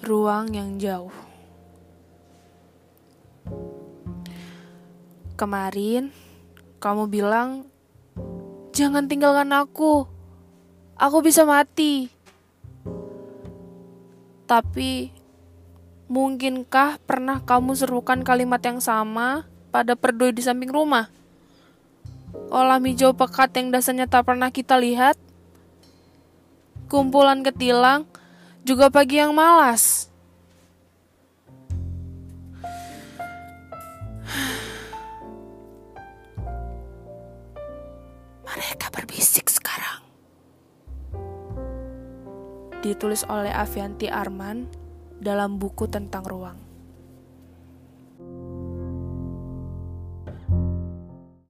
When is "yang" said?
0.56-0.80, 18.66-18.82, 23.54-23.70, 29.18-29.34